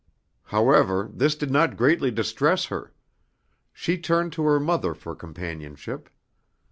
[0.45, 2.91] However, this did not greatly distress her.
[3.71, 6.09] She turned to her mother for companionship.